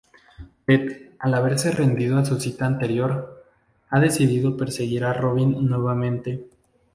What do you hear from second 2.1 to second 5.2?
a su cita anterior, ha decidido perseguir a